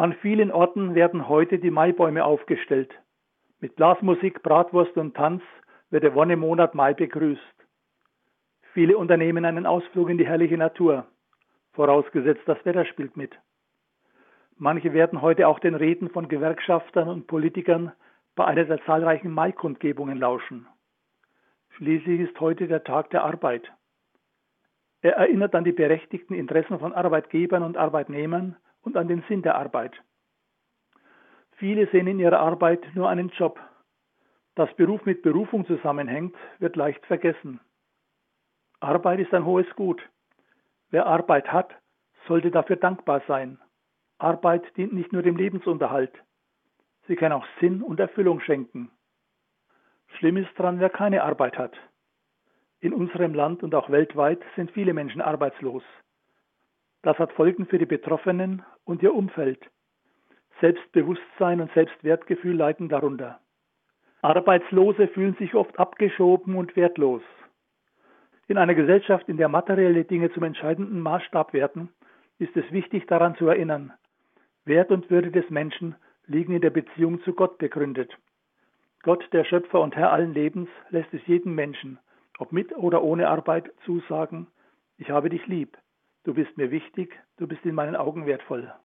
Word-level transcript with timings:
An 0.00 0.14
vielen 0.14 0.50
Orten 0.50 0.94
werden 0.94 1.28
heute 1.28 1.58
die 1.58 1.70
Maibäume 1.70 2.24
aufgestellt. 2.24 2.90
Mit 3.58 3.76
Blasmusik, 3.76 4.42
Bratwurst 4.42 4.96
und 4.96 5.14
Tanz 5.14 5.42
wird 5.90 6.04
der 6.04 6.14
Wonnemonat 6.14 6.74
Mai 6.74 6.94
begrüßt. 6.94 7.66
Viele 8.72 8.96
unternehmen 8.96 9.44
einen 9.44 9.66
Ausflug 9.66 10.08
in 10.08 10.16
die 10.16 10.26
herrliche 10.26 10.56
Natur, 10.56 11.04
vorausgesetzt 11.74 12.40
das 12.46 12.64
Wetter 12.64 12.86
spielt 12.86 13.18
mit. 13.18 13.38
Manche 14.56 14.94
werden 14.94 15.20
heute 15.20 15.46
auch 15.46 15.58
den 15.58 15.74
Reden 15.74 16.08
von 16.08 16.28
Gewerkschaftern 16.28 17.10
und 17.10 17.26
Politikern 17.26 17.92
bei 18.36 18.46
einer 18.46 18.64
der 18.64 18.82
zahlreichen 18.86 19.30
Maikundgebungen 19.30 20.16
lauschen. 20.16 20.66
Schließlich 21.76 22.20
ist 22.20 22.40
heute 22.40 22.68
der 22.68 22.84
Tag 22.84 23.10
der 23.10 23.22
Arbeit. 23.22 23.70
Er 25.02 25.16
erinnert 25.16 25.54
an 25.54 25.64
die 25.64 25.72
berechtigten 25.72 26.32
Interessen 26.32 26.78
von 26.78 26.94
Arbeitgebern 26.94 27.62
und 27.62 27.76
Arbeitnehmern 27.76 28.56
und 28.82 28.96
an 28.96 29.08
den 29.08 29.22
Sinn 29.28 29.42
der 29.42 29.56
Arbeit. 29.56 29.92
Viele 31.52 31.86
sehen 31.90 32.06
in 32.06 32.18
ihrer 32.18 32.40
Arbeit 32.40 32.82
nur 32.94 33.08
einen 33.08 33.28
Job. 33.30 33.60
Dass 34.54 34.74
Beruf 34.76 35.04
mit 35.04 35.22
Berufung 35.22 35.66
zusammenhängt, 35.66 36.34
wird 36.58 36.76
leicht 36.76 37.04
vergessen. 37.06 37.60
Arbeit 38.80 39.20
ist 39.20 39.34
ein 39.34 39.44
hohes 39.44 39.68
Gut. 39.76 40.02
Wer 40.90 41.06
Arbeit 41.06 41.52
hat, 41.52 41.74
sollte 42.26 42.50
dafür 42.50 42.76
dankbar 42.76 43.22
sein. 43.28 43.58
Arbeit 44.18 44.64
dient 44.76 44.92
nicht 44.92 45.12
nur 45.12 45.22
dem 45.22 45.36
Lebensunterhalt. 45.36 46.12
Sie 47.06 47.16
kann 47.16 47.32
auch 47.32 47.46
Sinn 47.60 47.82
und 47.82 48.00
Erfüllung 48.00 48.40
schenken. 48.40 48.90
Schlimm 50.18 50.36
ist 50.36 50.58
dran, 50.58 50.80
wer 50.80 50.90
keine 50.90 51.22
Arbeit 51.22 51.56
hat. 51.58 51.76
In 52.80 52.92
unserem 52.94 53.34
Land 53.34 53.62
und 53.62 53.74
auch 53.74 53.90
weltweit 53.90 54.40
sind 54.56 54.70
viele 54.70 54.94
Menschen 54.94 55.20
arbeitslos. 55.20 55.82
Das 57.02 57.18
hat 57.18 57.32
Folgen 57.32 57.66
für 57.66 57.78
die 57.78 57.86
Betroffenen 57.86 58.62
und 58.84 59.02
ihr 59.02 59.14
Umfeld. 59.14 59.60
Selbstbewusstsein 60.60 61.60
und 61.60 61.72
Selbstwertgefühl 61.72 62.54
leiden 62.54 62.88
darunter. 62.88 63.40
Arbeitslose 64.20 65.08
fühlen 65.08 65.34
sich 65.36 65.54
oft 65.54 65.78
abgeschoben 65.78 66.56
und 66.56 66.76
wertlos. 66.76 67.22
In 68.48 68.58
einer 68.58 68.74
Gesellschaft, 68.74 69.28
in 69.28 69.38
der 69.38 69.48
materielle 69.48 70.04
Dinge 70.04 70.30
zum 70.32 70.42
entscheidenden 70.42 71.00
Maßstab 71.00 71.54
werden, 71.54 71.88
ist 72.38 72.54
es 72.56 72.70
wichtig 72.70 73.06
daran 73.06 73.34
zu 73.36 73.46
erinnern, 73.46 73.92
Wert 74.64 74.90
und 74.90 75.08
Würde 75.10 75.30
des 75.30 75.48
Menschen 75.48 75.94
liegen 76.26 76.54
in 76.54 76.60
der 76.60 76.70
Beziehung 76.70 77.22
zu 77.22 77.32
Gott 77.32 77.56
begründet. 77.58 78.14
Gott, 79.02 79.26
der 79.32 79.44
Schöpfer 79.44 79.80
und 79.80 79.96
Herr 79.96 80.12
allen 80.12 80.34
Lebens, 80.34 80.68
lässt 80.90 81.12
es 81.14 81.26
jedem 81.26 81.54
Menschen, 81.54 81.98
ob 82.38 82.52
mit 82.52 82.76
oder 82.76 83.02
ohne 83.02 83.28
Arbeit, 83.28 83.70
zusagen, 83.86 84.46
ich 84.98 85.10
habe 85.10 85.30
dich 85.30 85.46
lieb, 85.46 85.78
du 86.24 86.34
bist 86.34 86.56
mir 86.56 86.70
wichtig, 86.70 87.18
du 87.36 87.46
bist 87.46 87.64
in 87.64 87.74
meinen 87.74 87.96
Augen 87.96 88.26
wertvoll. 88.26 88.72